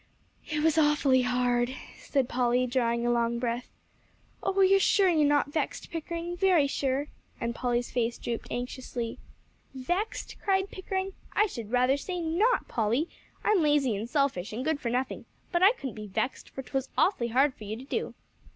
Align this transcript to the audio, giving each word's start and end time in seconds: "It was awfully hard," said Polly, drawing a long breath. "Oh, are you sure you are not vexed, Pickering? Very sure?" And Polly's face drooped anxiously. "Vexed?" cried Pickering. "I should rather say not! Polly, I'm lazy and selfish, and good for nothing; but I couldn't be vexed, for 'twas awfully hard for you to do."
"It 0.49 0.63
was 0.63 0.79
awfully 0.79 1.21
hard," 1.21 1.75
said 1.99 2.27
Polly, 2.27 2.65
drawing 2.65 3.05
a 3.05 3.11
long 3.11 3.37
breath. 3.37 3.69
"Oh, 4.41 4.51
are 4.57 4.63
you 4.63 4.79
sure 4.79 5.07
you 5.07 5.21
are 5.27 5.29
not 5.29 5.53
vexed, 5.53 5.91
Pickering? 5.91 6.35
Very 6.35 6.65
sure?" 6.65 7.09
And 7.39 7.53
Polly's 7.53 7.91
face 7.91 8.17
drooped 8.17 8.47
anxiously. 8.49 9.19
"Vexed?" 9.75 10.37
cried 10.43 10.71
Pickering. 10.71 11.13
"I 11.33 11.45
should 11.45 11.69
rather 11.71 11.97
say 11.97 12.19
not! 12.19 12.67
Polly, 12.67 13.09
I'm 13.43 13.61
lazy 13.61 13.95
and 13.95 14.09
selfish, 14.09 14.51
and 14.51 14.65
good 14.65 14.79
for 14.79 14.89
nothing; 14.89 15.25
but 15.51 15.61
I 15.61 15.71
couldn't 15.73 15.93
be 15.93 16.07
vexed, 16.07 16.49
for 16.49 16.63
'twas 16.63 16.89
awfully 16.97 17.27
hard 17.27 17.53
for 17.53 17.65
you 17.65 17.77
to 17.77 17.83
do." 17.85 18.15